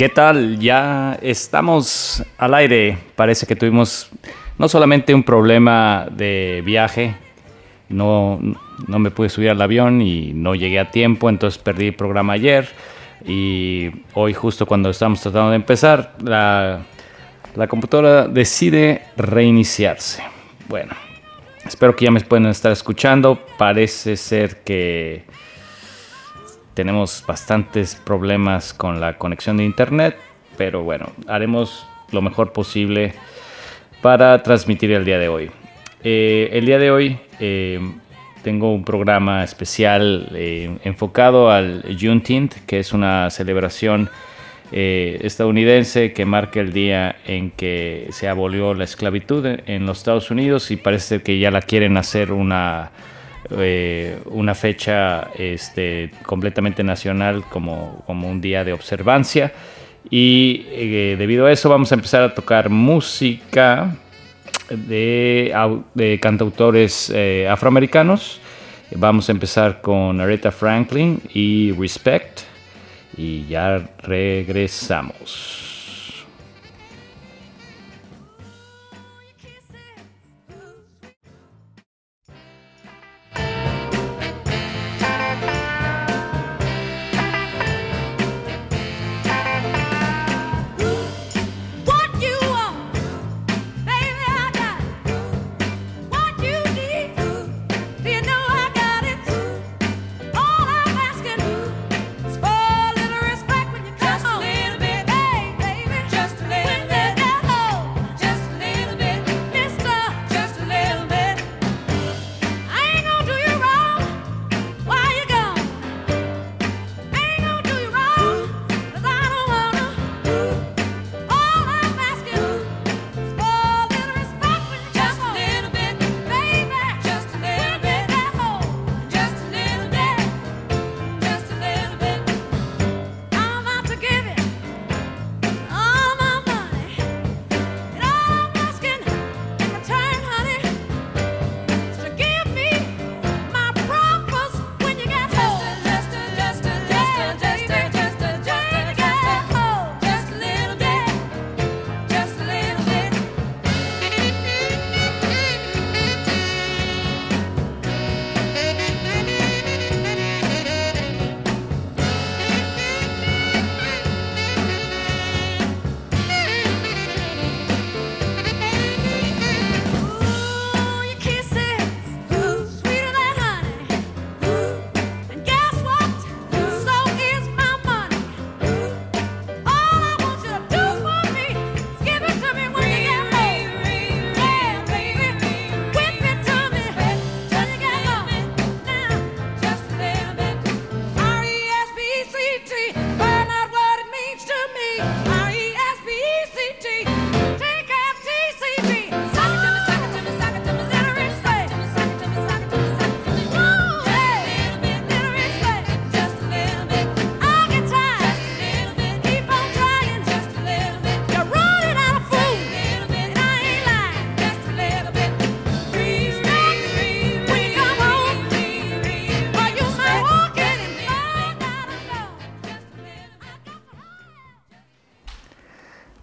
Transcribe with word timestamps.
¿Qué 0.00 0.08
tal? 0.08 0.58
Ya 0.58 1.18
estamos 1.20 2.24
al 2.38 2.54
aire. 2.54 2.96
Parece 3.16 3.46
que 3.46 3.54
tuvimos 3.54 4.08
no 4.56 4.66
solamente 4.66 5.12
un 5.12 5.22
problema 5.22 6.08
de 6.10 6.62
viaje, 6.64 7.14
no, 7.90 8.40
no 8.88 8.98
me 8.98 9.10
pude 9.10 9.28
subir 9.28 9.50
al 9.50 9.60
avión 9.60 10.00
y 10.00 10.32
no 10.32 10.54
llegué 10.54 10.78
a 10.78 10.90
tiempo, 10.90 11.28
entonces 11.28 11.62
perdí 11.62 11.88
el 11.88 11.96
programa 11.96 12.32
ayer 12.32 12.66
y 13.26 13.90
hoy 14.14 14.32
justo 14.32 14.64
cuando 14.64 14.88
estamos 14.88 15.20
tratando 15.20 15.50
de 15.50 15.56
empezar, 15.56 16.14
la, 16.24 16.80
la 17.54 17.66
computadora 17.68 18.26
decide 18.26 19.02
reiniciarse. 19.18 20.22
Bueno, 20.66 20.94
espero 21.66 21.94
que 21.94 22.06
ya 22.06 22.10
me 22.10 22.22
puedan 22.22 22.46
estar 22.46 22.72
escuchando. 22.72 23.38
Parece 23.58 24.16
ser 24.16 24.62
que 24.62 25.24
tenemos 26.80 27.22
bastantes 27.26 27.94
problemas 27.94 28.72
con 28.72 29.02
la 29.02 29.18
conexión 29.18 29.58
de 29.58 29.64
internet, 29.64 30.16
pero 30.56 30.82
bueno, 30.82 31.12
haremos 31.26 31.86
lo 32.10 32.22
mejor 32.22 32.54
posible 32.54 33.12
para 34.00 34.42
transmitir 34.42 34.90
el 34.92 35.04
día 35.04 35.18
de 35.18 35.28
hoy. 35.28 35.50
Eh, 36.02 36.48
el 36.52 36.64
día 36.64 36.78
de 36.78 36.90
hoy 36.90 37.18
eh, 37.38 37.78
tengo 38.42 38.72
un 38.72 38.82
programa 38.82 39.44
especial 39.44 40.30
eh, 40.34 40.74
enfocado 40.84 41.50
al 41.50 41.84
Juneteenth, 42.00 42.64
que 42.64 42.78
es 42.78 42.94
una 42.94 43.28
celebración 43.28 44.08
estadounidense 44.72 46.14
que 46.14 46.24
marca 46.24 46.60
el 46.60 46.72
día 46.72 47.16
en 47.26 47.50
que 47.50 48.06
se 48.10 48.26
abolió 48.26 48.72
la 48.72 48.84
esclavitud 48.84 49.44
en 49.66 49.84
los 49.84 49.98
Estados 49.98 50.30
Unidos 50.30 50.70
y 50.70 50.76
parece 50.76 51.20
que 51.22 51.38
ya 51.40 51.50
la 51.50 51.60
quieren 51.60 51.98
hacer 51.98 52.32
una 52.32 52.92
eh, 53.50 54.18
una 54.26 54.54
fecha 54.54 55.30
este, 55.36 56.10
completamente 56.24 56.84
nacional 56.84 57.44
como, 57.48 58.02
como, 58.06 58.28
un 58.28 58.40
día 58.40 58.64
de 58.64 58.72
observancia. 58.72 59.52
Y 60.10 60.66
eh, 60.70 61.16
debido 61.18 61.46
a 61.46 61.52
eso 61.52 61.68
vamos 61.68 61.92
a 61.92 61.94
empezar 61.94 62.22
a 62.22 62.34
tocar 62.34 62.68
música 62.68 63.94
de, 64.68 65.54
de 65.94 66.20
cantautores 66.20 67.10
eh, 67.14 67.48
afroamericanos. 67.48 68.40
Vamos 68.96 69.28
a 69.28 69.32
empezar 69.32 69.80
con 69.80 70.20
Aretha 70.20 70.50
Franklin 70.50 71.20
y 71.32 71.72
Respect. 71.72 72.40
Y 73.16 73.46
ya 73.46 73.88
regresamos. 74.02 75.69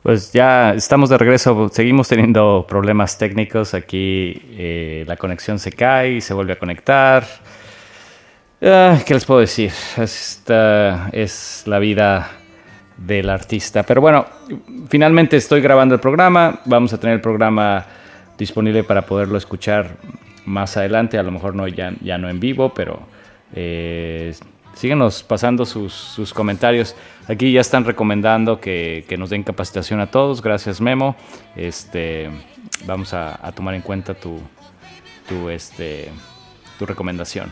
Pues 0.07 0.31
ya 0.31 0.73
estamos 0.73 1.09
de 1.09 1.17
regreso, 1.17 1.67
seguimos 1.67 2.07
teniendo 2.07 2.65
problemas 2.65 3.17
técnicos, 3.17 3.73
aquí 3.73 4.41
eh, 4.51 5.03
la 5.05 5.17
conexión 5.17 5.59
se 5.59 5.73
cae 5.73 6.13
y 6.13 6.21
se 6.21 6.33
vuelve 6.33 6.53
a 6.53 6.55
conectar. 6.57 7.25
Ah, 8.61 8.99
¿Qué 9.05 9.13
les 9.13 9.25
puedo 9.25 9.41
decir? 9.41 9.73
Esta 9.97 11.09
es 11.11 11.63
la 11.65 11.79
vida 11.79 12.31
del 12.95 13.29
artista. 13.29 13.83
Pero 13.83 13.99
bueno, 13.99 14.25
finalmente 14.87 15.35
estoy 15.35 15.59
grabando 15.59 15.95
el 15.95 15.99
programa, 15.99 16.61
vamos 16.63 16.93
a 16.93 16.97
tener 17.01 17.15
el 17.15 17.21
programa 17.21 17.85
disponible 18.37 18.85
para 18.85 19.01
poderlo 19.01 19.37
escuchar 19.37 19.97
más 20.45 20.77
adelante, 20.77 21.17
a 21.17 21.23
lo 21.23 21.31
mejor 21.31 21.53
no 21.53 21.67
ya, 21.67 21.91
ya 21.99 22.17
no 22.17 22.29
en 22.29 22.39
vivo, 22.39 22.73
pero 22.73 23.01
eh, 23.53 24.33
síguenos 24.77 25.23
pasando 25.23 25.65
sus, 25.65 26.33
comentarios. 26.33 26.95
Aquí 27.27 27.51
ya 27.51 27.61
están 27.61 27.83
recomendando 27.83 28.61
que, 28.61 29.03
nos 29.17 29.29
den 29.29 29.43
capacitación 29.43 29.99
a 29.99 30.07
todos. 30.07 30.41
Gracias, 30.41 30.79
Memo. 30.79 31.15
Este, 31.55 32.29
vamos 32.85 33.13
a, 33.13 33.51
tomar 33.55 33.73
en 33.73 33.81
cuenta 33.81 34.13
tu, 34.13 34.39
tu, 35.27 35.49
este, 35.49 36.09
tu 36.77 36.85
recomendación. 36.85 37.51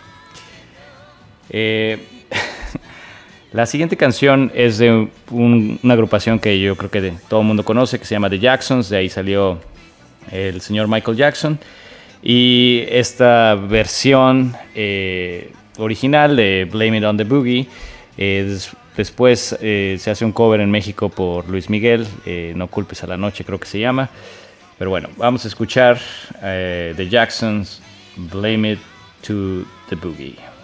Eh, 1.50 2.06
la 3.52 3.66
siguiente 3.66 3.98
canción 3.98 4.52
es 4.54 4.78
de 4.78 5.10
una 5.32 5.94
agrupación 5.94 6.40
que 6.40 6.60
yo 6.60 6.76
creo 6.76 6.92
que 6.92 7.14
todo 7.28 7.42
el 7.42 7.48
mundo 7.48 7.66
conoce, 7.66 7.98
que 7.98 8.06
se 8.06 8.16
llama 8.16 8.30
The 8.30 8.40
Jacksons. 8.40 8.90
De 8.90 8.98
ahí 8.98 9.10
salió 9.10 9.60
el 10.32 10.62
señor 10.62 10.88
Michael 10.88 11.18
Jackson. 11.18 11.60
Y 12.22 12.84
esta 12.90 13.56
versión 13.56 14.56
eh, 14.74 15.52
original 15.78 16.36
de 16.36 16.68
Blame 16.72 16.98
It 16.98 17.04
on 17.04 17.18
the 17.18 17.24
Boogie. 17.24 17.68
Eh, 18.18 18.58
después 18.96 19.58
eh, 19.62 19.98
se 20.00 20.12
hace 20.12 20.26
un 20.26 20.32
cover 20.32 20.62
en 20.62 20.72
México 20.72 21.10
por 21.10 21.50
Luis 21.50 21.70
Miguel, 21.70 22.08
eh, 22.26 22.54
No 22.56 22.68
culpes 22.68 23.04
a 23.04 23.08
la 23.08 23.18
noche 23.18 23.44
creo 23.44 23.60
que 23.60 23.68
se 23.68 23.80
llama. 23.80 24.10
Pero 24.78 24.90
bueno, 24.90 25.10
vamos 25.18 25.46
a 25.46 25.48
escuchar 25.48 26.00
The 26.42 27.08
Jacksons, 27.10 27.82
Blame 28.18 28.74
It 28.74 28.80
to 29.22 29.64
the 29.90 29.96
Boogie. 29.96 30.55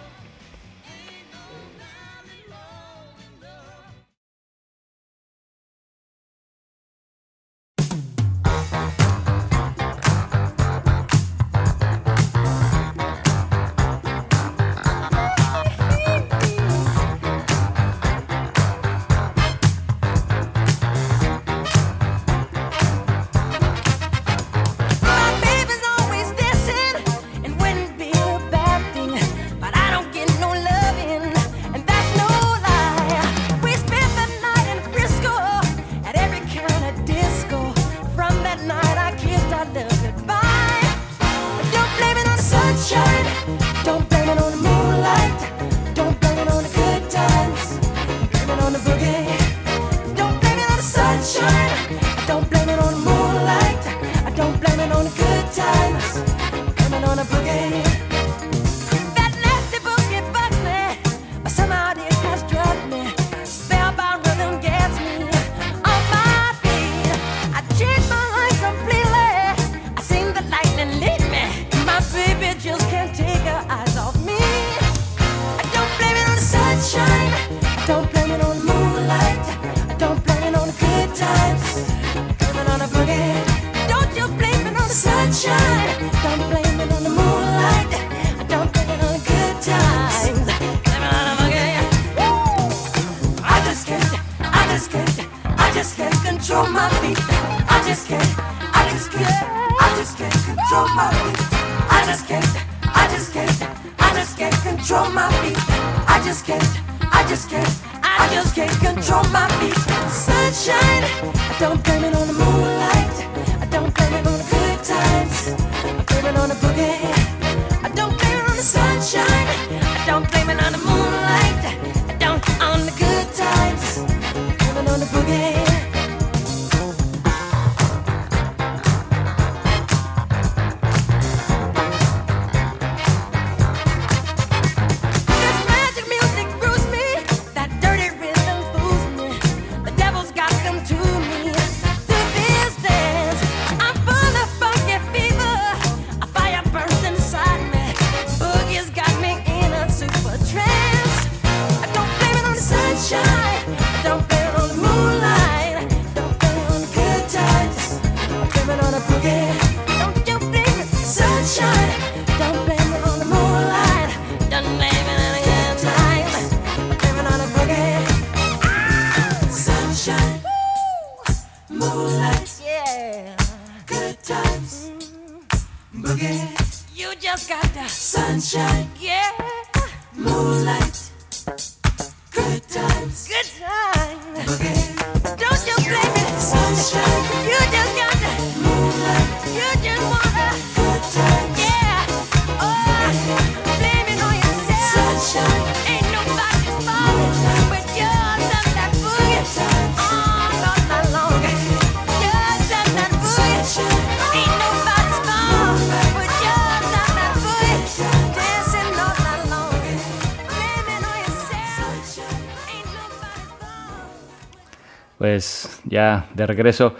Ya 215.92 216.26
de 216.34 216.46
regreso. 216.46 216.94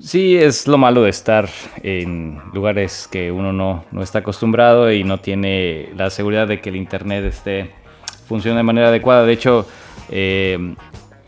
Sí, 0.00 0.36
es 0.38 0.66
lo 0.66 0.78
malo 0.78 1.02
de 1.02 1.10
estar 1.10 1.50
en 1.82 2.40
lugares 2.54 3.06
que 3.12 3.30
uno 3.30 3.52
no, 3.52 3.84
no 3.92 4.02
está 4.02 4.20
acostumbrado 4.20 4.90
y 4.90 5.04
no 5.04 5.20
tiene 5.20 5.90
la 5.96 6.08
seguridad 6.08 6.48
de 6.48 6.62
que 6.62 6.70
el 6.70 6.76
internet 6.76 7.24
esté 7.26 7.70
funcione 8.26 8.56
de 8.56 8.62
manera 8.62 8.88
adecuada. 8.88 9.26
De 9.26 9.34
hecho, 9.34 9.68
eh, 10.08 10.74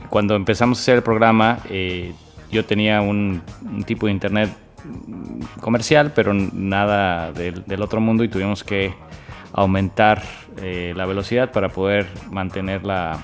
cuando 0.09 0.35
empezamos 0.35 0.79
a 0.79 0.81
hacer 0.81 0.97
el 0.97 1.03
programa, 1.03 1.59
eh, 1.69 2.15
yo 2.51 2.65
tenía 2.65 3.03
un, 3.03 3.43
tipo 3.87 4.07
de 4.07 4.13
internet 4.13 4.51
comercial, 5.61 6.13
pero 6.15 6.33
nada 6.33 7.33
del, 7.33 7.67
del 7.67 7.83
otro 7.83 8.01
mundo 8.01 8.25
y 8.25 8.29
tuvimos 8.29 8.65
que 8.65 8.95
aumentar 9.53 10.23
eh, 10.63 10.95
la 10.97 11.05
velocidad 11.05 11.53
para 11.53 11.69
poder 11.69 12.07
mantener 12.31 12.83
la, 12.85 13.23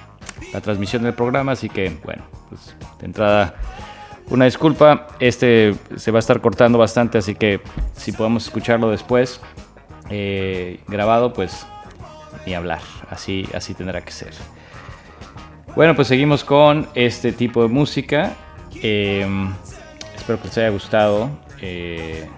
la 0.52 0.60
transmisión 0.60 1.02
del 1.02 1.14
programa. 1.14 1.52
Así 1.52 1.70
que, 1.70 1.96
bueno, 2.04 2.24
pues 2.50 2.76
de 2.98 3.06
entrada, 3.06 3.54
una 4.28 4.44
disculpa. 4.44 5.06
Este 5.18 5.74
se 5.96 6.10
va 6.10 6.18
a 6.18 6.20
estar 6.20 6.40
cortando 6.42 6.76
bastante, 6.76 7.16
así 7.16 7.34
que 7.34 7.62
si 7.96 8.12
podemos 8.12 8.44
escucharlo 8.44 8.90
después 8.90 9.40
eh, 10.10 10.80
grabado, 10.88 11.32
pues 11.32 11.66
ni 12.46 12.54
hablar. 12.54 12.80
Así, 13.08 13.48
así 13.54 13.72
tendrá 13.74 14.02
que 14.02 14.12
ser. 14.12 14.34
Bueno, 15.74 15.94
pues 15.94 16.08
seguimos 16.08 16.44
con 16.44 16.88
este 16.94 17.32
tipo 17.32 17.62
de 17.62 17.68
música. 17.68 18.34
Eh, 18.82 19.26
espero 20.16 20.40
que 20.40 20.48
les 20.48 20.58
haya 20.58 20.70
gustado 20.70 21.30
eh, 21.60 22.28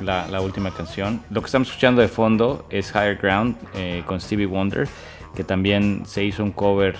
la, 0.00 0.26
la 0.28 0.40
última 0.40 0.70
canción. 0.70 1.22
Lo 1.30 1.40
que 1.40 1.46
estamos 1.46 1.68
escuchando 1.68 2.02
de 2.02 2.08
fondo 2.08 2.66
es 2.70 2.90
Higher 2.90 3.16
Ground 3.16 3.56
eh, 3.74 4.02
con 4.06 4.20
Stevie 4.20 4.46
Wonder, 4.46 4.86
que 5.34 5.44
también 5.44 6.02
se 6.06 6.24
hizo 6.24 6.42
un 6.42 6.52
cover 6.52 6.96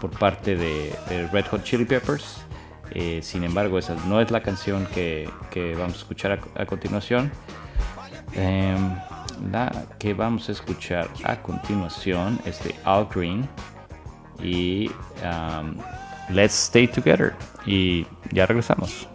por 0.00 0.10
parte 0.10 0.56
de, 0.56 0.92
Red 1.32 1.46
Hot 1.46 1.62
Chili 1.62 1.84
Peppers. 1.84 2.42
Eh, 2.92 3.20
sin 3.22 3.44
embargo, 3.44 3.78
esa 3.78 3.94
no 4.06 4.20
es 4.20 4.30
la 4.30 4.42
canción 4.42 4.86
que, 4.86 5.30
que 5.50 5.74
vamos 5.74 5.94
a 5.94 5.98
escuchar 5.98 6.32
a, 6.32 6.62
a 6.62 6.66
continuación. 6.66 7.30
Em, 8.34 8.96
la 9.52 9.86
que 9.98 10.14
vamos 10.14 10.48
a 10.48 10.52
escuchar 10.52 11.08
a 11.24 11.40
continuación 11.40 12.38
es 12.44 12.62
de 12.62 12.74
Al 12.84 13.06
Green 13.06 13.48
y 14.42 14.90
um, 15.22 15.76
Let's 16.30 16.54
Stay 16.54 16.86
Together. 16.86 17.34
Y 17.66 18.06
ya 18.32 18.46
regresamos. 18.46 19.09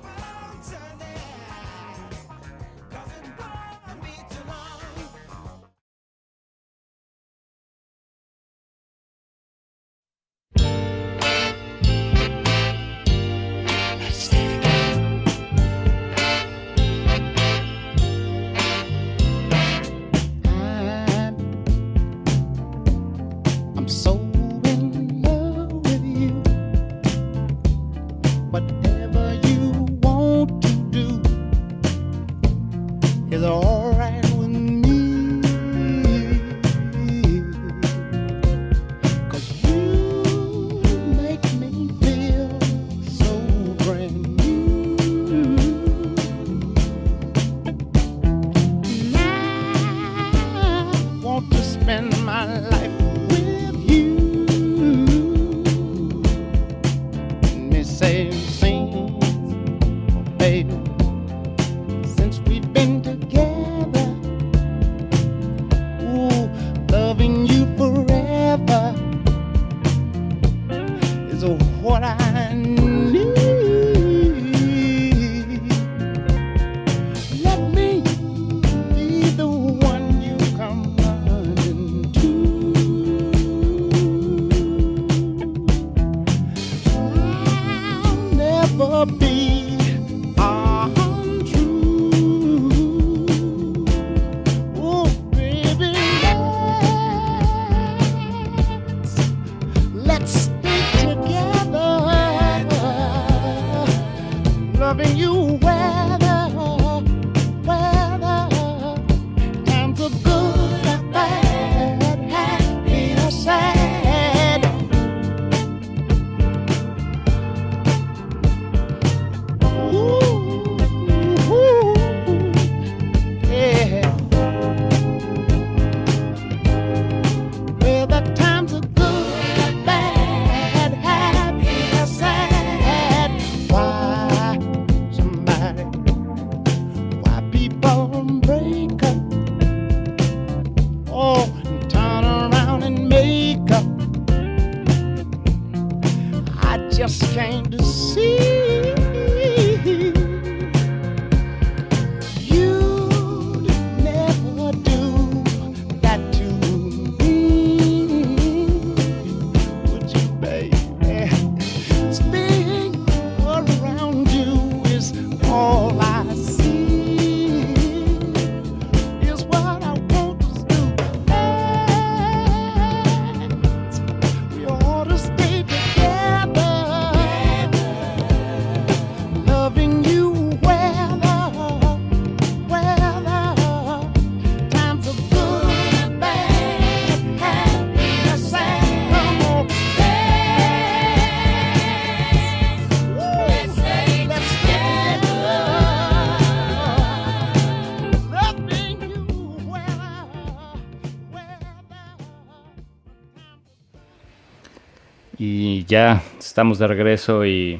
Ya 205.88 206.24
estamos 206.39 206.80
de 206.80 206.88
regreso 206.88 207.46
y 207.46 207.80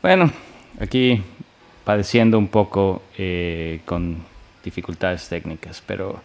bueno, 0.00 0.30
aquí 0.78 1.20
padeciendo 1.82 2.38
un 2.38 2.46
poco 2.46 3.02
eh, 3.16 3.80
con 3.86 4.18
dificultades 4.62 5.28
técnicas, 5.28 5.82
pero 5.84 6.20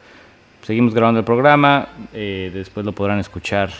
seguimos 0.61 0.93
grabando 0.93 1.21
el 1.21 1.25
programa, 1.25 1.87
eh, 2.13 2.51
después 2.53 2.85
lo 2.85 2.91
podrán 2.91 3.19
escuchar 3.19 3.71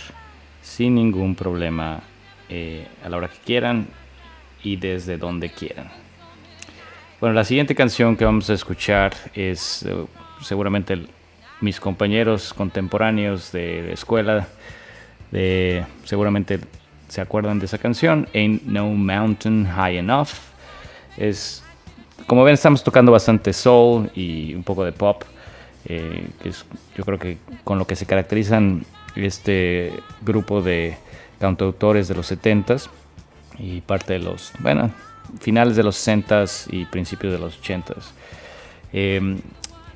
sin 0.63 0.95
ningún 0.95 1.35
problema 1.35 2.01
eh, 2.49 2.87
a 3.05 3.09
la 3.09 3.17
hora 3.17 3.27
que 3.27 3.37
quieran 3.45 3.85
y 4.63 4.77
desde 4.77 5.17
donde 5.17 5.51
quieran. 5.51 5.91
Bueno, 7.19 7.35
la 7.35 7.43
siguiente 7.43 7.75
canción 7.75 8.17
que 8.17 8.25
vamos 8.25 8.49
a 8.49 8.53
escuchar 8.53 9.13
es 9.35 9.85
seguramente 10.41 11.05
mis 11.61 11.79
compañeros 11.79 12.55
contemporáneos 12.55 13.51
de 13.51 13.83
la 13.85 13.93
escuela, 13.93 14.47
de, 15.31 15.85
seguramente 16.05 16.59
se 17.13 17.21
acuerdan 17.21 17.59
de 17.59 17.67
esa 17.67 17.77
canción, 17.77 18.27
Ain't 18.33 18.63
No 18.63 18.89
Mountain 18.89 19.67
High 19.67 19.99
Enough. 19.99 20.29
Es, 21.15 21.63
como 22.25 22.43
ven, 22.43 22.55
estamos 22.55 22.83
tocando 22.83 23.11
bastante 23.11 23.53
soul 23.53 24.09
y 24.15 24.55
un 24.55 24.63
poco 24.63 24.83
de 24.83 24.93
pop, 24.93 25.21
eh, 25.85 26.25
que 26.41 26.49
es 26.49 26.65
yo 26.97 27.05
creo 27.05 27.19
que 27.19 27.37
con 27.63 27.77
lo 27.77 27.85
que 27.85 27.95
se 27.95 28.07
caracterizan 28.07 28.83
este 29.15 29.93
grupo 30.21 30.63
de 30.63 30.97
cantautores 31.39 32.07
de 32.07 32.15
los 32.15 32.31
70s 32.31 32.89
y 33.59 33.81
parte 33.81 34.13
de 34.13 34.19
los, 34.19 34.51
bueno, 34.57 34.89
finales 35.39 35.75
de 35.75 35.83
los 35.83 35.95
60s 35.95 36.65
y 36.71 36.85
principios 36.85 37.31
de 37.31 37.37
los 37.37 37.61
80s. 37.61 38.05
Eh, 38.91 39.37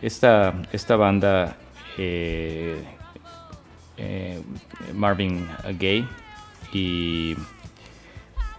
esta, 0.04 0.54
esta 0.72 0.96
banda, 0.96 1.58
eh, 1.98 2.80
eh, 3.98 4.40
Marvin 4.94 5.48
Gaye 5.80 6.06
y 6.74 7.36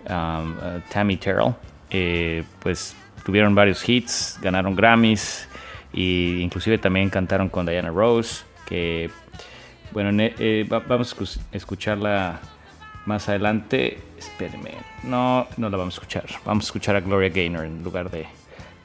um, 0.09 0.53
uh, 0.53 0.81
Tammy 0.91 1.17
Terrell, 1.17 1.55
eh, 1.91 2.45
pues 2.61 2.97
tuvieron 3.25 3.55
varios 3.55 3.87
hits, 3.88 4.38
ganaron 4.41 4.75
Grammys 4.75 5.49
e 5.93 6.41
inclusive 6.41 6.79
también 6.79 7.11
cantaron 7.11 7.49
con 7.49 7.67
Diana 7.67 7.91
Rose, 7.91 8.45
que 8.67 9.11
bueno, 9.93 10.11
eh, 10.38 10.67
va- 10.71 10.81
vamos 10.81 11.12
a 11.12 11.17
escu- 11.17 11.41
escucharla 11.53 12.41
más 13.07 13.29
adelante. 13.29 13.99
Espérenme, 14.19 14.73
no, 15.05 15.47
no 15.57 15.71
la 15.71 15.77
vamos 15.77 15.95
a 15.95 15.97
escuchar. 15.97 16.25
Vamos 16.45 16.65
a 16.65 16.67
escuchar 16.67 16.97
a 16.97 17.00
Gloria 17.00 17.31
Gaynor 17.31 17.65
en 17.65 17.83
lugar 17.83 18.11
de, 18.11 18.27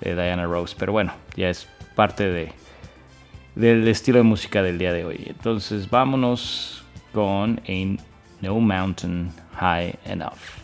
de 0.01 0.13
Diana 0.15 0.46
Rose, 0.46 0.75
pero 0.77 0.92
bueno, 0.94 1.13
ya 1.36 1.50
es 1.50 1.68
parte 1.96 2.30
de, 2.32 2.51
del 3.56 3.88
estilo 3.88 4.20
de 4.20 4.24
música 4.24 4.62
del 4.63 4.77
día 4.77 4.94
de 4.94 5.03
hoy. 5.06 5.24
Entonces 5.27 5.89
vámonos 5.89 6.84
con 7.13 7.60
Ain't 7.68 8.00
No 8.43 8.59
Mountain 8.59 9.31
High 9.53 9.95
Enough. 10.03 10.62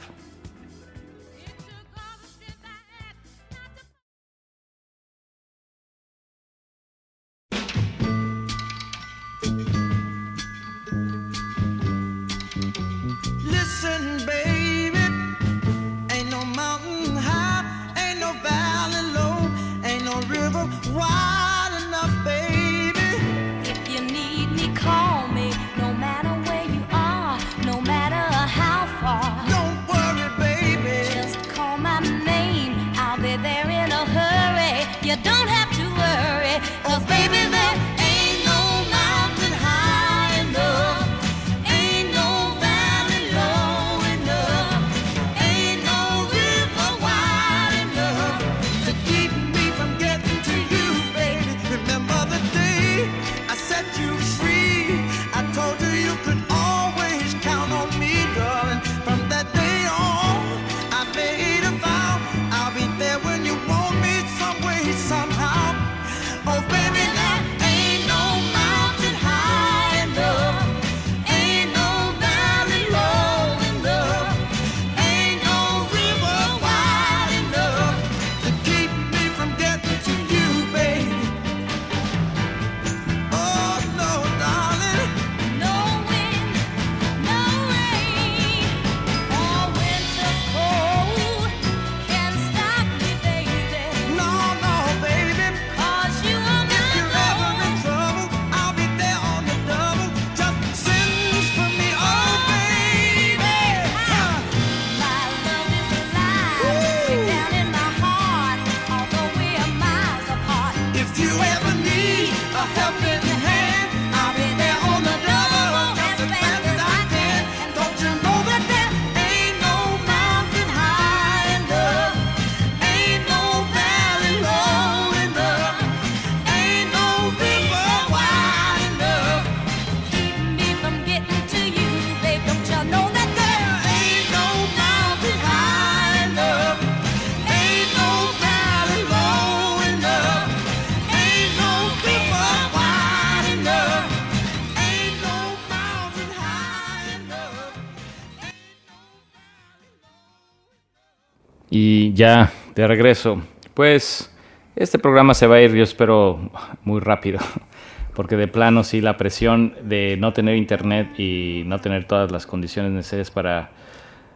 Ya, 152.14 152.52
de 152.76 152.88
regreso. 152.88 153.42
Pues 153.74 154.34
este 154.76 154.98
programa 155.00 155.34
se 155.34 155.48
va 155.48 155.56
a 155.56 155.62
ir, 155.62 155.74
yo 155.74 155.84
espero, 155.84 156.50
muy 156.84 157.00
rápido. 157.00 157.40
Porque 158.16 158.36
de 158.36 158.48
plano 158.48 158.84
sí, 158.84 159.00
la 159.02 159.16
presión 159.16 159.76
de 159.84 160.18
no 160.20 160.34
tener 160.34 160.56
internet 160.56 161.20
y 161.20 161.64
no 161.66 161.80
tener 161.80 162.06
todas 162.06 162.32
las 162.32 162.46
condiciones 162.46 162.92
necesarias 162.92 163.32
para 163.32 163.72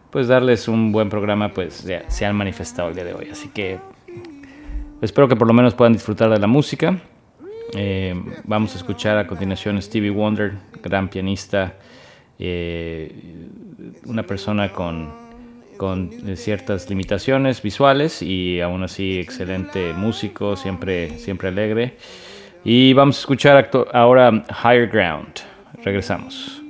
pues 0.09 0.27
darles 0.27 0.67
un 0.67 0.91
buen 0.91 1.09
programa, 1.09 1.49
pues 1.53 1.83
ya 1.83 2.09
se 2.09 2.25
han 2.25 2.35
manifestado 2.35 2.89
el 2.89 2.95
día 2.95 3.03
de 3.03 3.13
hoy. 3.13 3.29
Así 3.31 3.49
que 3.49 3.79
espero 5.01 5.27
que 5.27 5.35
por 5.35 5.47
lo 5.47 5.53
menos 5.53 5.73
puedan 5.73 5.93
disfrutar 5.93 6.29
de 6.29 6.39
la 6.39 6.47
música. 6.47 6.97
Eh, 7.75 8.13
vamos 8.43 8.75
a 8.75 8.77
escuchar 8.77 9.17
a 9.17 9.25
continuación 9.25 9.81
Stevie 9.81 10.11
Wonder, 10.11 10.53
gran 10.83 11.09
pianista, 11.09 11.73
eh, 12.37 13.47
una 14.05 14.23
persona 14.23 14.71
con, 14.71 15.22
con 15.77 16.09
eh, 16.27 16.35
ciertas 16.35 16.89
limitaciones 16.89 17.61
visuales 17.61 18.21
y 18.21 18.61
aún 18.61 18.83
así 18.83 19.19
excelente 19.19 19.93
músico, 19.93 20.55
siempre, 20.55 21.17
siempre 21.19 21.49
alegre. 21.49 21.97
Y 22.63 22.93
vamos 22.93 23.17
a 23.17 23.19
escuchar 23.19 23.69
ahora 23.93 24.45
Higher 24.63 24.87
Ground. 24.87 25.41
Regresamos. 25.83 26.62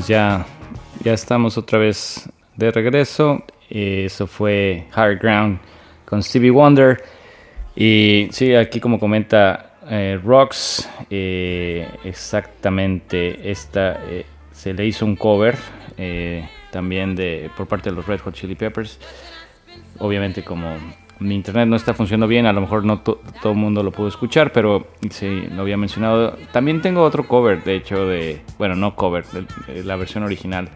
Pues 0.00 0.08
ya, 0.08 0.46
ya 1.04 1.12
estamos 1.12 1.58
otra 1.58 1.78
vez 1.78 2.26
de 2.56 2.70
regreso. 2.70 3.44
Eso 3.68 4.26
fue 4.26 4.86
Higher 4.96 5.18
Ground 5.18 5.58
con 6.06 6.22
Stevie 6.22 6.50
Wonder. 6.50 7.04
Y 7.76 8.26
sí, 8.30 8.54
aquí 8.54 8.80
como 8.80 8.98
comenta 8.98 9.74
eh, 9.90 10.18
Rocks, 10.24 10.88
eh, 11.10 11.86
exactamente 12.02 13.50
esta 13.50 14.00
eh, 14.08 14.24
se 14.50 14.72
le 14.72 14.86
hizo 14.86 15.04
un 15.04 15.16
cover 15.16 15.58
también 16.72 17.14
de 17.14 17.50
por 17.54 17.68
parte 17.68 17.90
de 17.90 17.96
los 17.96 18.06
Red 18.06 18.20
Hot 18.20 18.32
Chili 18.32 18.54
Peppers. 18.54 18.98
Obviamente 19.98 20.42
como 20.42 20.78
mi 21.20 21.34
internet 21.34 21.68
no 21.68 21.76
está 21.76 21.94
funcionando 21.94 22.26
bien, 22.26 22.46
a 22.46 22.52
lo 22.52 22.60
mejor 22.62 22.84
no 22.84 23.00
to- 23.00 23.20
todo 23.42 23.52
el 23.52 23.58
mundo 23.58 23.82
lo 23.82 23.92
pudo 23.92 24.08
escuchar, 24.08 24.52
pero 24.52 24.88
sí, 25.10 25.46
lo 25.52 25.62
había 25.62 25.76
mencionado. 25.76 26.36
También 26.52 26.80
tengo 26.82 27.02
otro 27.02 27.28
cover, 27.28 27.62
de 27.62 27.76
hecho, 27.76 28.06
de, 28.06 28.40
bueno, 28.58 28.74
no 28.74 28.94
cover, 28.96 29.24
la 29.84 29.96
versión 29.96 30.24
original 30.24 30.68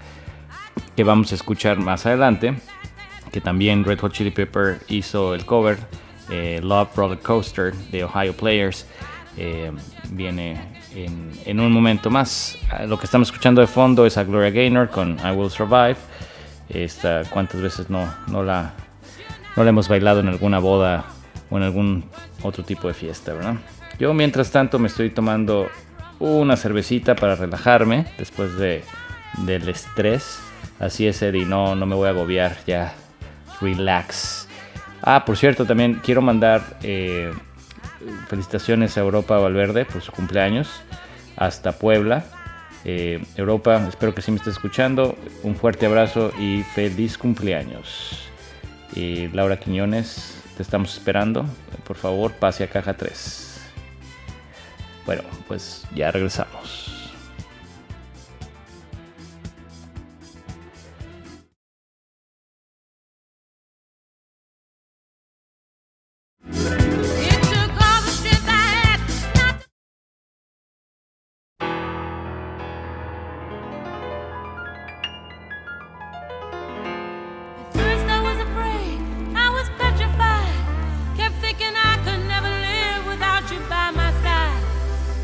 que 0.96 1.02
vamos 1.04 1.32
a 1.32 1.34
escuchar 1.34 1.78
más 1.78 2.04
adelante, 2.06 2.54
que 3.32 3.40
también 3.40 3.84
Red 3.84 3.98
Hot 4.00 4.12
Chili 4.12 4.30
Pepper 4.30 4.78
hizo 4.88 5.34
el 5.34 5.44
cover, 5.44 5.78
eh, 6.30 6.60
Love 6.62 6.94
Roller 6.96 7.18
Coaster 7.18 7.74
de 7.90 8.04
Ohio 8.04 8.32
Players, 8.34 8.86
eh, 9.36 9.72
viene 10.10 10.60
en, 10.94 11.30
en 11.44 11.58
un 11.60 11.72
momento 11.72 12.10
más. 12.10 12.56
Ah, 12.70 12.84
Lo 12.84 12.98
que 12.98 13.06
estamos 13.06 13.28
escuchando 13.28 13.60
de 13.60 13.66
fondo 13.66 14.06
es 14.06 14.16
a 14.18 14.24
Gloria 14.24 14.50
Gaynor 14.50 14.90
con 14.90 15.16
I 15.24 15.30
Will 15.34 15.50
Survive. 15.50 15.96
Esta, 16.68 17.22
¿Cuántas 17.28 17.60
veces 17.60 17.90
no, 17.90 18.08
no, 18.28 18.42
la, 18.42 18.72
no 19.56 19.64
la 19.64 19.70
hemos 19.70 19.88
bailado 19.88 20.20
en 20.20 20.28
alguna 20.28 20.58
boda 20.58 21.04
o 21.50 21.56
en 21.56 21.62
algún 21.62 22.04
otro 22.42 22.64
tipo 22.64 22.88
de 22.88 22.94
fiesta, 22.94 23.32
verdad? 23.34 23.56
Yo 23.98 24.12
mientras 24.12 24.50
tanto 24.50 24.78
me 24.78 24.88
estoy 24.88 25.10
tomando 25.10 25.68
una 26.18 26.56
cervecita 26.56 27.14
para 27.14 27.36
relajarme 27.36 28.06
después 28.18 28.56
de, 28.56 28.82
del 29.38 29.68
estrés. 29.68 30.40
Así 30.80 31.06
es, 31.06 31.22
Eddie, 31.22 31.44
no, 31.44 31.74
no 31.74 31.86
me 31.86 31.94
voy 31.94 32.08
a 32.08 32.10
agobiar, 32.10 32.56
ya 32.66 32.94
relax. 33.60 34.48
Ah, 35.02 35.24
por 35.24 35.36
cierto, 35.36 35.66
también 35.66 36.00
quiero 36.02 36.22
mandar 36.22 36.78
eh, 36.82 37.32
felicitaciones 38.28 38.96
a 38.96 39.00
Europa 39.00 39.38
Valverde 39.38 39.84
por 39.84 40.02
su 40.02 40.12
cumpleaños 40.12 40.82
hasta 41.36 41.72
Puebla. 41.72 42.24
Eh, 42.84 43.22
Europa, 43.36 43.80
espero 43.88 44.14
que 44.14 44.22
sí 44.22 44.30
me 44.30 44.38
estés 44.38 44.54
escuchando. 44.54 45.16
Un 45.42 45.56
fuerte 45.56 45.86
abrazo 45.86 46.32
y 46.38 46.62
feliz 46.74 47.16
cumpleaños. 47.16 48.23
Laura 49.32 49.58
Quiñones, 49.58 50.36
te 50.56 50.62
estamos 50.62 50.94
esperando. 50.94 51.46
Por 51.86 51.96
favor, 51.96 52.32
pase 52.32 52.64
a 52.64 52.68
caja 52.68 52.96
3. 52.96 53.60
Bueno, 55.06 55.22
pues 55.48 55.84
ya 55.94 56.10
regresamos. 56.10 56.93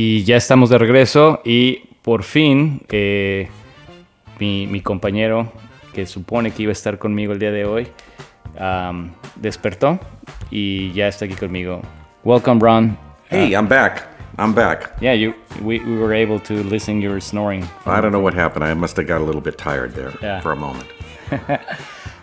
Y 0.00 0.22
ya 0.22 0.36
estamos 0.36 0.70
de 0.70 0.78
regreso 0.78 1.40
y 1.44 1.88
por 2.02 2.22
fin 2.22 2.82
eh, 2.88 3.48
mi, 4.38 4.68
mi 4.68 4.80
compañero 4.80 5.52
que 5.92 6.06
supone 6.06 6.52
que 6.52 6.62
iba 6.62 6.70
a 6.70 6.72
estar 6.72 6.98
conmigo 6.98 7.32
el 7.32 7.40
día 7.40 7.50
de 7.50 7.64
hoy 7.64 7.88
um, 8.60 9.10
despertó 9.34 9.98
y 10.52 10.92
ya 10.92 11.08
está 11.08 11.24
aquí 11.24 11.34
conmigo. 11.34 11.82
Welcome, 12.22 12.60
Ron. 12.60 12.96
Hey, 13.28 13.54
I'm 13.56 13.66
back. 13.66 14.06
I'm 14.38 14.54
back. 14.54 14.92
Yeah, 15.00 15.14
you. 15.14 15.34
We, 15.62 15.80
we 15.80 15.98
were 15.98 16.14
able 16.14 16.38
to 16.42 16.62
listen 16.62 17.02
your 17.02 17.20
snoring. 17.20 17.64
I 17.84 18.00
don't 18.00 18.12
know 18.12 18.22
what 18.22 18.34
happened. 18.34 18.64
I 18.64 18.74
must 18.74 18.96
have 18.98 19.08
got 19.08 19.20
a 19.20 19.24
little 19.24 19.40
bit 19.42 19.58
tired 19.58 19.96
there 19.96 20.12
Yeah. 20.22 20.40
for 20.42 20.52
a 20.52 20.56
moment. 20.56 20.86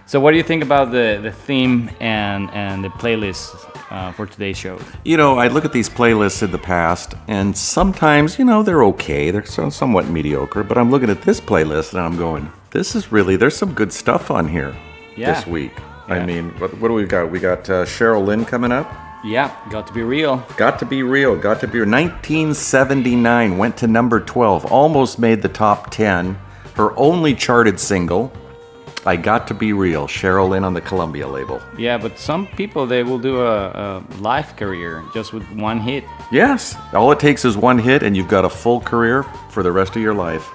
So, 0.08 0.20
what 0.20 0.32
do 0.34 0.38
you 0.38 0.44
think 0.44 0.62
about 0.64 0.92
the, 0.92 1.20
the 1.20 1.32
theme 1.32 1.90
and 2.00 2.48
and 2.54 2.84
the 2.84 2.90
playlist 2.90 3.56
uh, 3.96 4.12
for 4.12 4.26
today's 4.28 4.58
show? 4.58 4.78
You 5.04 5.18
know, 5.18 5.40
I 5.40 5.48
look 5.48 5.66
at 5.66 5.72
these 5.74 5.90
playlists 5.90 6.44
in 6.44 6.52
the 6.52 6.58
past, 6.60 7.14
and 7.28 7.58
sometimes, 7.58 8.38
you 8.38 8.46
know, 8.46 8.62
they're 8.62 8.84
okay. 8.86 9.32
They're 9.32 9.46
so, 9.46 9.70
somewhat 9.70 10.08
mediocre. 10.10 10.64
But 10.64 10.78
I'm 10.78 10.92
looking 10.92 11.10
at 11.10 11.22
this 11.22 11.40
playlist 11.40 11.94
and 11.94 12.02
I'm 12.02 12.18
going, 12.18 12.52
this 12.72 12.94
is 12.96 13.12
really, 13.12 13.38
there's 13.38 13.56
some 13.56 13.74
good 13.74 13.92
stuff 13.94 14.30
on 14.30 14.48
here 14.48 14.76
Yeah. 15.16 15.34
this 15.34 15.48
week. 15.48 15.72
Yeah. 16.08 16.16
I 16.16 16.26
mean, 16.26 16.50
what, 16.60 16.78
what 16.80 16.90
do 16.90 16.94
we 16.94 17.06
got? 17.06 17.32
We 17.32 17.40
got 17.40 17.68
uh, 17.70 17.86
Cheryl 17.86 18.24
Lynn 18.24 18.46
coming 18.46 18.72
up. 18.72 18.92
Yeah, 19.24 19.50
got 19.72 19.88
to 19.88 19.94
be 19.94 20.04
real. 20.04 20.38
Got 20.56 20.78
to 20.80 20.86
be 20.86 21.02
real. 21.02 21.36
Got 21.36 21.60
to 21.62 21.68
be 21.68 21.80
1979 21.80 23.58
went 23.58 23.76
to 23.78 23.88
number 23.88 24.20
12. 24.20 24.66
Almost 24.66 25.18
made 25.18 25.42
the 25.42 25.50
top 25.50 25.90
10. 25.90 26.38
Her 26.76 26.96
only 27.00 27.34
charted 27.34 27.80
single. 27.80 28.32
I 29.06 29.16
got 29.16 29.48
to 29.48 29.54
be 29.54 29.72
real. 29.72 30.08
Cheryl 30.08 30.50
Lynn 30.50 30.64
on 30.64 30.74
the 30.74 30.82
Columbia 30.82 31.28
label. 31.28 31.62
Yeah, 31.78 31.98
but 31.98 32.18
some 32.18 32.48
people 32.48 32.88
they 32.88 33.04
will 33.04 33.20
do 33.20 33.42
a, 33.42 33.68
a 33.70 34.04
life 34.20 34.56
career 34.58 35.04
just 35.14 35.32
with 35.32 35.48
one 35.52 35.80
hit. 35.80 36.04
Yes, 36.32 36.76
all 36.94 37.12
it 37.12 37.20
takes 37.20 37.46
is 37.46 37.56
one 37.56 37.78
hit, 37.78 38.02
and 38.02 38.18
you've 38.18 38.28
got 38.28 38.46
a 38.46 38.50
full 38.50 38.82
career 38.82 39.24
for 39.52 39.62
the 39.62 39.72
rest 39.72 39.96
of 39.96 40.02
your 40.02 40.16
life. 40.16 40.50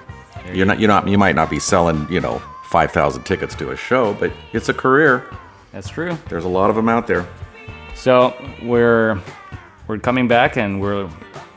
You're 0.53 0.65
not, 0.65 0.79
you're 0.79 0.89
not, 0.89 1.07
you 1.07 1.17
might 1.17 1.35
not 1.35 1.49
be 1.49 1.59
selling, 1.59 2.07
you 2.09 2.19
know, 2.19 2.39
five 2.65 2.91
thousand 2.91 3.23
tickets 3.23 3.55
to 3.55 3.71
a 3.71 3.77
show, 3.77 4.13
but 4.15 4.33
it's 4.53 4.69
a 4.69 4.73
career. 4.73 5.29
That's 5.71 5.87
true. 5.87 6.17
There's 6.27 6.43
a 6.43 6.49
lot 6.49 6.69
of 6.69 6.75
them 6.75 6.89
out 6.89 7.07
there. 7.07 7.25
So 7.95 8.35
we're 8.63 9.21
we're 9.87 9.99
coming 9.99 10.27
back 10.27 10.57
and 10.57 10.81
we're 10.81 11.09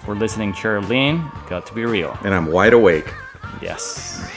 we're 0.07 0.15
listening 0.15 0.53
Charlene. 0.53 1.29
Got 1.49 1.67
to 1.67 1.75
be 1.75 1.85
real. 1.85 2.17
And 2.25 2.35
I'm 2.35 2.53
wide 2.53 2.73
awake. 2.75 3.13
Yes. 3.63 4.31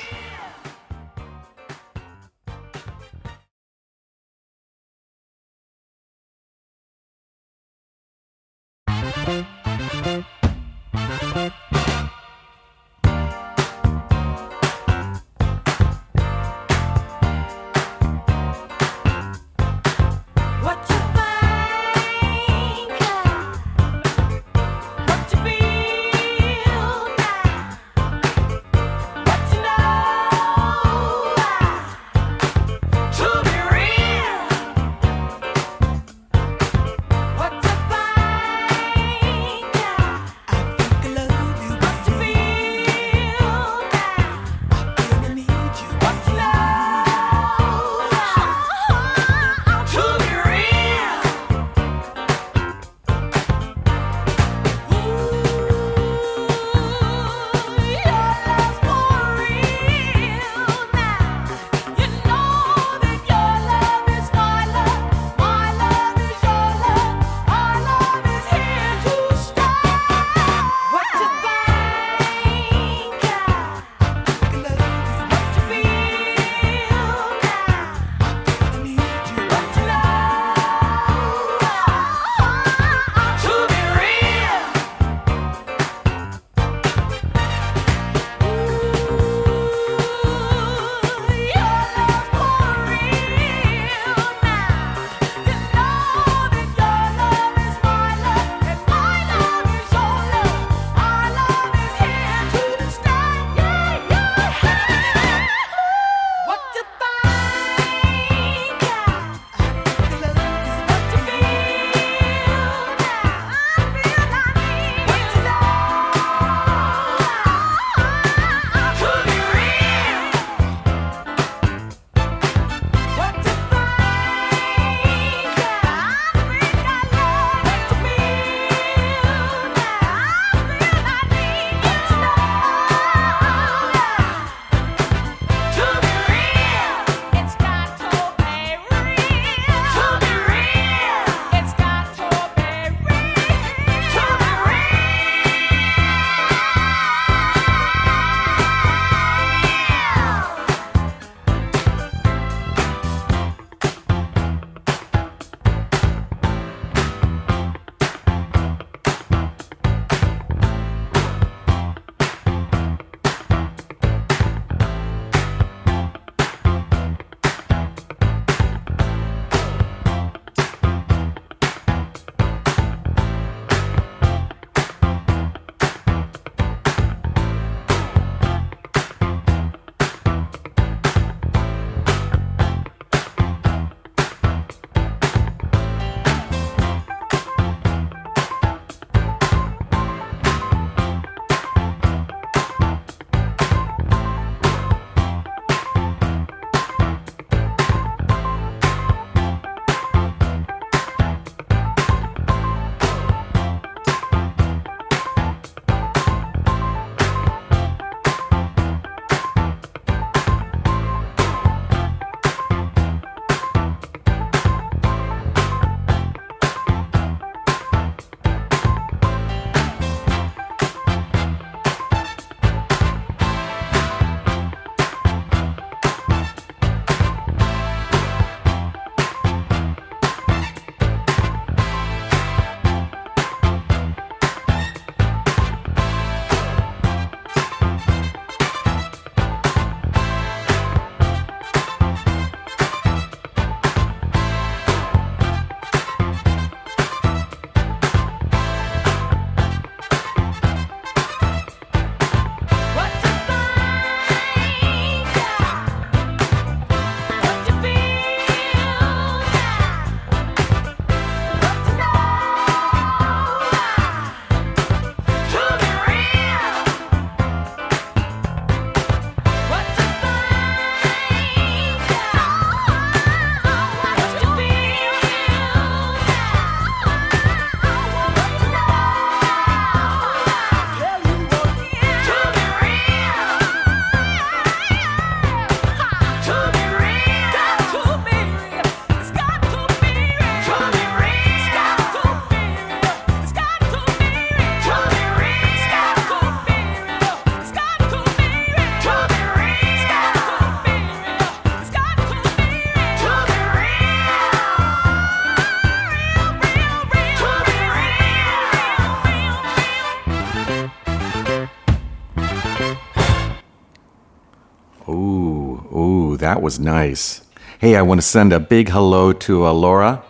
Was 316.67 316.81
nice. 316.81 317.43
Hey, 317.79 317.95
I 317.95 318.01
want 318.01 318.19
to 318.19 318.27
send 318.27 318.51
a 318.51 318.59
big 318.59 318.89
hello 318.89 319.31
to 319.31 319.65
uh, 319.65 319.71
Laura 319.71 320.21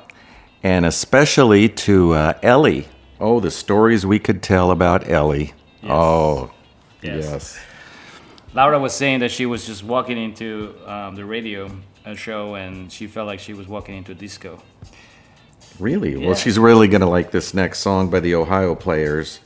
and 0.61 0.85
especially 0.85 1.67
to 1.67 2.13
uh, 2.13 2.33
Ellie. 2.43 2.87
Oh, 3.19 3.39
the 3.39 3.49
stories 3.49 4.05
we 4.05 4.19
could 4.19 4.43
tell 4.43 4.69
about 4.69 5.09
Ellie. 5.09 5.55
Oh, 5.81 6.51
Yes. 7.01 7.23
yes. 7.23 7.59
Laura 8.53 8.77
was 8.77 8.93
saying 8.93 9.21
that 9.21 9.31
she 9.31 9.47
was 9.47 9.65
just 9.65 9.83
walking 9.83 10.19
into 10.19 10.75
um, 10.85 11.15
the 11.15 11.25
radio 11.25 11.71
uh, 12.05 12.13
show 12.13 12.53
and 12.53 12.91
she 12.91 13.07
felt 13.07 13.25
like 13.25 13.39
she 13.39 13.55
was 13.55 13.67
walking 13.67 13.97
into 13.97 14.11
a 14.11 14.15
disco. 14.15 14.61
Really? 15.79 16.19
Yeah. 16.21 16.27
Well, 16.27 16.35
she's 16.35 16.59
really 16.59 16.87
going 16.87 17.01
to 17.01 17.09
like 17.09 17.31
this 17.31 17.55
next 17.55 17.79
song 17.79 18.11
by 18.11 18.19
the 18.19 18.35
Ohio 18.35 18.75
Players, 18.75 19.39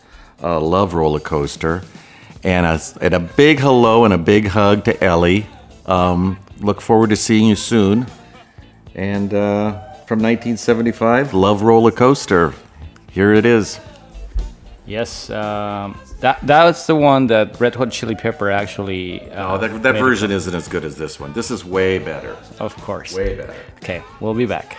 uh, 0.43 0.59
Love 0.59 0.93
Roller 0.93 1.21
Coaster. 1.21 1.83
And 2.43 2.65
a, 2.65 2.81
and 2.99 3.13
a 3.13 3.19
big 3.21 3.61
hello 3.61 4.03
and 4.03 4.13
a 4.13 4.17
big 4.17 4.47
hug 4.47 4.83
to 4.85 5.01
Ellie. 5.01 5.47
Um, 5.85 6.37
look 6.63 6.81
forward 6.81 7.09
to 7.09 7.15
seeing 7.15 7.47
you 7.47 7.55
soon. 7.55 8.05
And 8.95 9.33
uh, 9.33 9.71
from 10.05 10.19
1975, 10.19 11.33
Love 11.33 11.61
Roller 11.61 11.91
Coaster. 11.91 12.53
Here 13.11 13.33
it 13.33 13.45
is. 13.45 13.79
Yes, 14.85 15.29
um, 15.29 15.97
that 16.19 16.39
that's 16.45 16.87
the 16.87 16.95
one 16.95 17.27
that 17.27 17.59
Red 17.59 17.75
Hot 17.75 17.91
Chili 17.91 18.15
Pepper 18.15 18.49
actually. 18.49 19.29
Uh, 19.31 19.53
Oh, 19.53 19.57
that, 19.57 19.83
that 19.83 19.95
version 19.95 20.31
isn't 20.31 20.53
as 20.53 20.67
good 20.67 20.83
as 20.83 20.97
this 20.97 21.19
one. 21.19 21.31
This 21.33 21.51
is 21.51 21.63
way 21.63 21.97
better. 21.99 22.35
Of 22.59 22.75
course. 22.77 23.15
Way 23.15 23.35
better. 23.35 23.55
Okay, 23.77 24.03
we'll 24.19 24.33
be 24.33 24.45
back. 24.45 24.75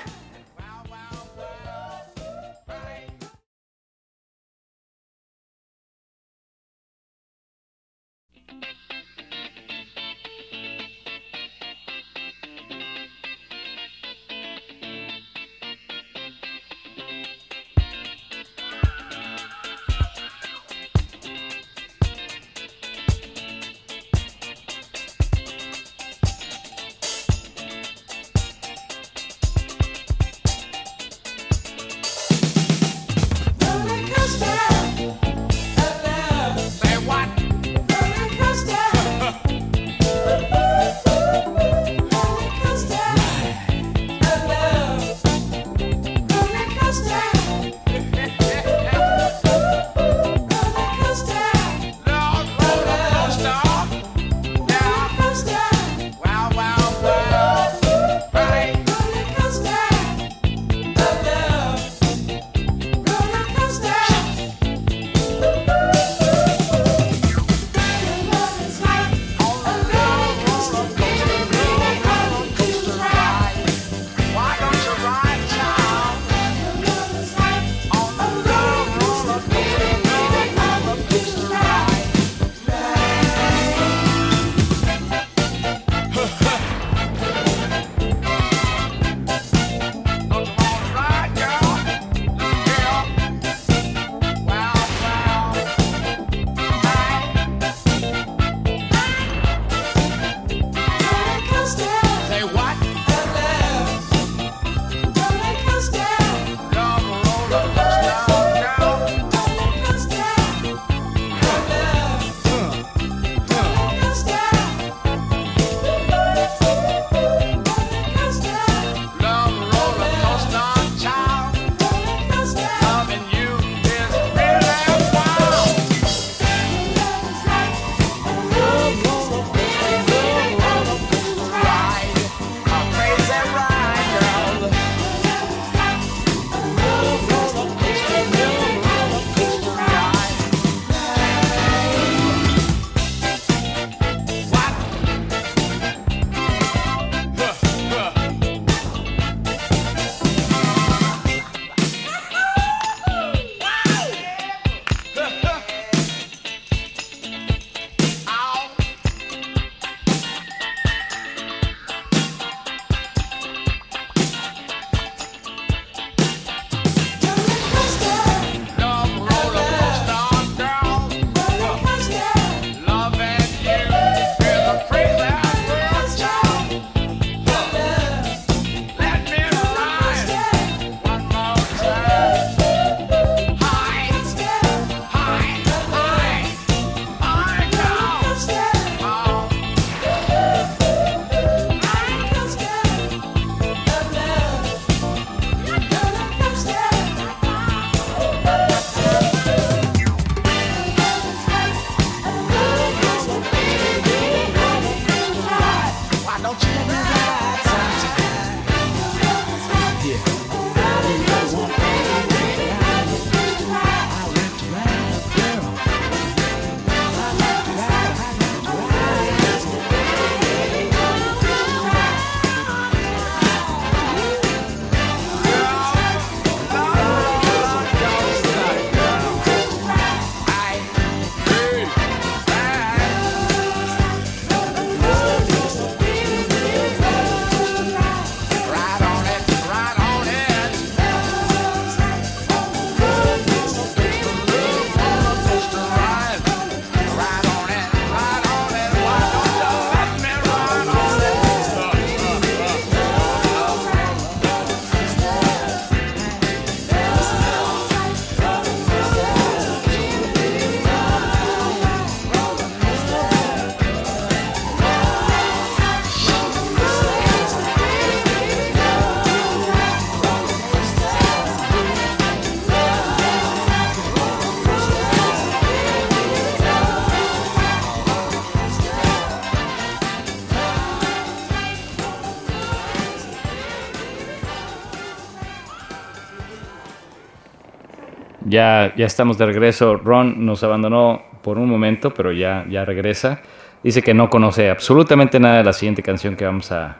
Ya, 288.52 288.92
ya 288.96 289.06
estamos 289.06 289.38
de 289.38 289.46
regreso. 289.46 289.96
Ron 289.96 290.44
nos 290.44 290.62
abandonó 290.62 291.22
por 291.42 291.58
un 291.58 291.68
momento, 291.68 292.12
pero 292.14 292.30
ya, 292.32 292.64
ya 292.68 292.84
regresa. 292.84 293.40
Dice 293.82 294.02
que 294.02 294.14
no 294.14 294.28
conoce 294.30 294.70
absolutamente 294.70 295.40
nada 295.40 295.56
de 295.58 295.64
la 295.64 295.72
siguiente 295.72 296.02
canción 296.02 296.36
que 296.36 296.44
vamos 296.44 296.70
a, 296.70 296.98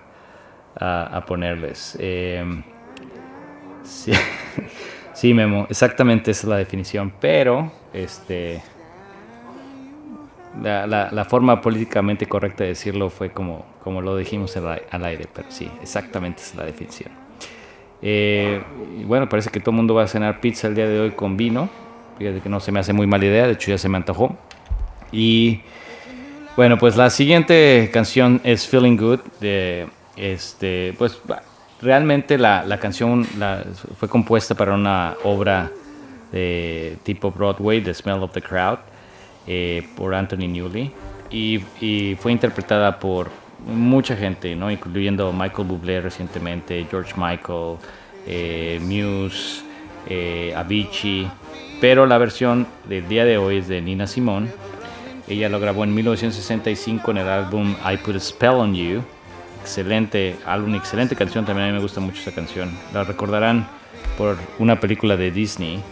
a- 0.74 1.24
ponerles. 1.26 1.96
Eh, 2.00 2.42
sí, 5.12 5.34
Memo, 5.34 5.66
exactamente 5.68 6.30
esa 6.30 6.46
es 6.46 6.48
la 6.48 6.56
definición. 6.56 7.12
Pero, 7.20 7.70
este, 7.92 8.62
la, 10.62 10.86
la- 10.86 11.10
la 11.12 11.24
forma 11.24 11.60
políticamente 11.60 12.26
correcta 12.26 12.64
de 12.64 12.70
decirlo 12.70 13.10
fue 13.10 13.30
como, 13.30 13.64
como 13.84 14.00
lo 14.00 14.16
dijimos 14.16 14.56
al 14.56 15.04
aire, 15.04 15.26
pero 15.32 15.50
sí, 15.50 15.70
exactamente 15.82 16.40
esa 16.42 16.52
es 16.52 16.56
la 16.58 16.64
definición. 16.64 17.21
Eh, 18.02 18.62
bueno, 19.06 19.28
parece 19.28 19.50
que 19.50 19.60
todo 19.60 19.70
el 19.70 19.76
mundo 19.76 19.94
va 19.94 20.02
a 20.02 20.08
cenar 20.08 20.40
pizza 20.40 20.66
el 20.68 20.74
día 20.74 20.88
de 20.88 20.98
hoy 21.00 21.10
con 21.12 21.36
vino. 21.36 21.70
Fíjate 22.18 22.40
que 22.40 22.48
no 22.48 22.60
se 22.60 22.72
me 22.72 22.80
hace 22.80 22.92
muy 22.92 23.06
mala 23.06 23.24
idea, 23.24 23.46
de 23.46 23.52
hecho 23.54 23.70
ya 23.70 23.78
se 23.78 23.88
me 23.88 23.96
antojó. 23.96 24.36
Y 25.12 25.60
bueno, 26.56 26.78
pues 26.78 26.96
la 26.96 27.10
siguiente 27.10 27.90
canción 27.92 28.40
es 28.44 28.66
Feeling 28.66 28.96
Good. 28.96 29.20
De, 29.40 29.86
este, 30.16 30.94
pues 30.98 31.18
realmente 31.80 32.38
la, 32.38 32.64
la 32.64 32.78
canción 32.78 33.26
la- 33.38 33.64
fue 33.98 34.08
compuesta 34.08 34.54
para 34.54 34.74
una 34.74 35.14
obra 35.24 35.70
de 36.32 36.96
tipo 37.02 37.30
Broadway, 37.30 37.82
The 37.82 37.94
Smell 37.94 38.22
of 38.22 38.32
the 38.32 38.42
Crowd, 38.42 38.78
eh, 39.46 39.86
por 39.96 40.14
Anthony 40.14 40.48
Newley. 40.48 40.90
Y, 41.30 41.60
y 41.80 42.14
fue 42.20 42.32
interpretada 42.32 42.98
por 42.98 43.30
mucha 43.66 44.16
gente, 44.16 44.54
¿no? 44.54 44.70
incluyendo 44.70 45.32
Michael 45.32 45.68
Bublé 45.68 46.00
recientemente, 46.00 46.86
George 46.90 47.12
Michael, 47.16 47.76
eh, 48.26 48.80
Muse, 48.82 49.62
eh, 50.08 50.54
Avicii. 50.56 51.28
Pero 51.80 52.06
la 52.06 52.18
versión 52.18 52.66
del 52.88 53.08
día 53.08 53.24
de 53.24 53.38
hoy 53.38 53.58
es 53.58 53.68
de 53.68 53.80
Nina 53.80 54.06
Simone. 54.06 54.48
Ella 55.28 55.48
lo 55.48 55.58
grabó 55.60 55.84
en 55.84 55.94
1965 55.94 57.10
en 57.10 57.16
el 57.18 57.28
álbum 57.28 57.74
I 57.84 57.96
Put 57.96 58.16
a 58.16 58.20
Spell 58.20 58.50
on 58.50 58.74
You. 58.74 59.02
Excelente 59.60 60.36
álbum, 60.44 60.74
excelente 60.74 61.16
canción. 61.16 61.44
También 61.44 61.68
a 61.68 61.70
mí 61.70 61.76
me 61.76 61.82
gusta 61.82 62.00
mucho 62.00 62.20
esa 62.20 62.32
canción. 62.32 62.70
La 62.92 63.04
recordarán 63.04 63.66
por 64.16 64.36
una 64.58 64.78
película 64.78 65.16
de 65.16 65.30
Disney 65.30 65.82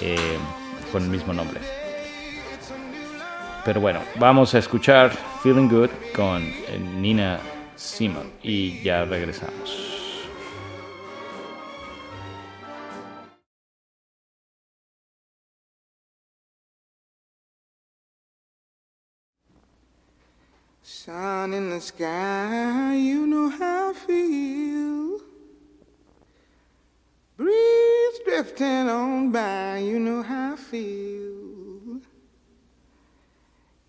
eh, 0.00 0.16
con 0.92 1.02
el 1.02 1.10
mismo 1.10 1.32
nombre. 1.32 1.60
Pero 3.64 3.80
bueno, 3.80 4.00
vamos 4.16 4.54
a 4.54 4.58
escuchar 4.58 5.10
Feeling 5.42 5.68
Good 5.68 5.90
con 6.14 6.42
eh, 6.42 6.78
Nina 6.78 7.40
Simone 7.76 8.30
y 8.42 8.82
ya 8.82 9.06
regresamos. 9.06 9.94
Sun 20.82 21.54
in 21.54 21.70
the 21.70 21.80
sky, 21.80 22.94
you 22.94 23.26
know 23.26 23.48
how 23.48 23.90
I 23.90 23.94
feel. 23.94 25.20
Breeze 27.38 28.20
drifting 28.26 28.88
on 28.88 29.30
by, 29.30 29.78
you 29.78 29.98
know 29.98 30.22
how 30.22 30.52
I 30.52 30.56
feel. 30.56 31.43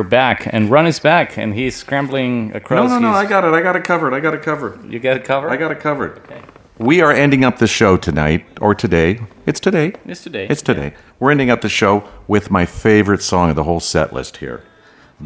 we're 0.00 0.08
back, 0.08 0.48
and 0.50 0.70
Run 0.70 0.86
is 0.86 0.98
back, 0.98 1.36
and 1.36 1.52
he's 1.52 1.76
scrambling 1.76 2.56
across. 2.56 2.88
no, 2.88 2.98
no. 2.98 3.08
his- 3.08 3.18
I 3.18 3.26
got 3.26 3.44
it. 3.44 3.52
I 3.52 3.60
got 3.60 3.76
it 3.76 3.84
covered. 3.84 4.14
I 4.14 4.20
got 4.20 4.32
it 4.32 4.40
covered. 4.40 4.90
You 4.90 4.98
got 4.98 5.18
it 5.18 5.24
covered. 5.24 5.50
I 5.50 5.58
got 5.58 5.70
it 5.72 5.78
covered. 5.78 6.16
Okay. 6.20 6.40
We 6.78 7.02
are 7.02 7.12
ending 7.12 7.44
up 7.44 7.58
the 7.58 7.66
show 7.66 7.98
tonight, 7.98 8.46
or 8.62 8.74
today. 8.74 9.20
It's 9.44 9.60
today. 9.60 9.92
It's 10.06 10.22
today. 10.22 10.46
It's 10.48 10.62
today. 10.62 10.94
We're 11.18 11.32
ending 11.32 11.50
up 11.50 11.60
the 11.60 11.68
show 11.68 12.08
with 12.26 12.50
my 12.50 12.64
favorite 12.64 13.20
song 13.20 13.50
of 13.50 13.56
the 13.56 13.64
whole 13.64 13.80
set 13.80 14.14
list 14.14 14.38
here 14.38 14.64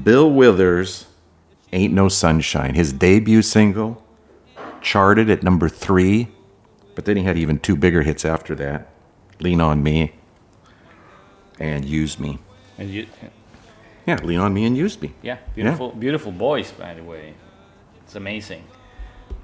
Bill 0.03 0.29
Withers, 0.29 1.07
Ain't 1.72 1.95
No 1.95 2.09
Sunshine. 2.09 2.75
His 2.75 2.93
debut 2.93 3.43
single, 3.43 4.05
charted 4.81 5.31
at 5.31 5.45
number 5.45 5.68
three, 5.68 6.33
but 6.97 7.05
then 7.05 7.16
he 7.16 7.22
had 7.22 7.39
even 7.39 7.61
two 7.61 7.77
bigger 7.77 8.03
hits 8.03 8.25
after 8.25 8.57
that 8.57 8.89
Lean 9.39 9.61
on 9.61 9.85
Me 9.85 10.14
and 11.61 11.85
Use 11.85 12.18
Me. 12.18 12.41
And 12.77 12.91
you, 12.91 13.07
Yeah, 14.07 14.16
Lean 14.22 14.38
on 14.40 14.52
Me 14.52 14.64
and 14.66 14.76
Use 14.76 14.98
yeah, 15.22 15.38
beautiful, 15.55 15.90
beautiful 15.92 16.30
voice, 16.32 16.70
by 16.72 16.94
the 16.94 17.02
way. 17.02 17.34
It's 18.05 18.14
amazing. 18.14 18.64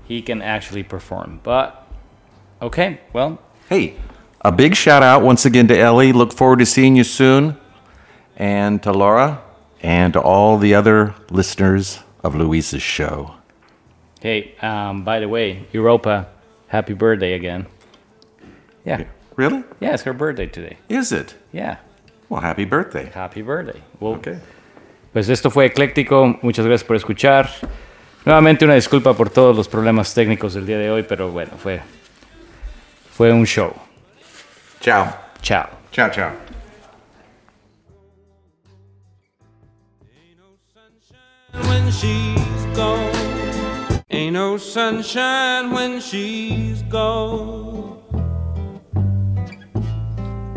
he 0.04 0.20
can 0.22 0.42
actually 0.42 0.82
perform. 0.82 1.40
But 1.42 1.86
okay, 2.61 3.00
well, 3.12 3.38
Hey, 3.68 3.94
a 4.42 4.50
big 4.52 4.74
shout 4.74 5.02
out 5.02 5.22
once 5.22 5.46
again 5.46 5.68
to 5.68 5.78
Ellie. 5.78 6.12
Look 6.12 6.32
forward 6.32 6.58
to 6.58 6.66
seeing 6.66 6.96
you 6.96 7.04
soon. 7.04 7.56
And 8.36 8.82
to 8.82 8.92
Laura 8.92 9.42
and 9.82 10.12
to 10.14 10.20
all 10.20 10.58
the 10.58 10.74
other 10.74 11.14
listeners 11.30 12.00
of 12.24 12.34
Luisa's 12.34 12.82
show. 12.82 13.34
hey, 14.20 14.54
um, 14.62 15.04
by 15.04 15.20
the 15.20 15.28
way, 15.28 15.66
Europa, 15.72 16.26
happy 16.68 16.92
birthday 16.94 17.32
again. 17.34 17.66
Yeah, 18.84 19.04
Really? 19.36 19.62
yeah, 19.78 19.92
it's 19.94 20.02
her 20.04 20.12
birthday 20.14 20.46
today. 20.46 20.78
Is 20.88 21.12
it? 21.12 21.34
Yeah, 21.52 21.76
Well, 22.31 22.43
happy 22.43 22.64
birthday. 22.64 23.11
happy 23.12 23.43
birthday. 23.43 23.83
Well, 24.01 24.14
Okay. 24.14 24.39
Pues 25.12 25.28
esto 25.28 25.51
fue 25.51 25.66
ecléctico. 25.66 26.39
Muchas 26.41 26.64
gracias 26.64 26.87
por 26.87 26.95
escuchar. 26.95 27.51
Nuevamente 28.24 28.64
una 28.64 28.74
disculpa 28.74 29.12
por 29.14 29.28
todos 29.28 29.57
los 29.57 29.66
problemas 29.68 30.14
técnicos 30.14 30.55
del 30.55 30.66
día 30.66 30.78
de 30.78 30.89
hoy, 30.91 31.03
pero 31.03 31.31
bueno, 31.31 31.53
fue, 31.59 31.81
fue 33.12 33.33
un 33.33 33.45
show. 33.45 33.74
Ciao. 34.81 35.12
Chao. 35.43 35.68
Ciao, 35.91 36.11
ciao. 36.11 36.31
when 41.66 41.91
she's 41.91 42.64
gone. 42.76 43.12
Ain't 44.11 44.35
no 44.35 44.57
sunshine 44.57 45.72
when 45.72 46.01
she's 46.01 46.83
gone. 46.83 47.99